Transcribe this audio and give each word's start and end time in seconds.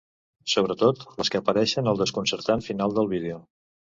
Sobretot, 0.53 1.03
les 1.19 1.29
que 1.35 1.41
apareixen 1.43 1.91
al 1.91 2.01
desconcertant 2.01 2.65
final 2.71 2.97
del 2.99 3.13
vídeo. 3.15 3.37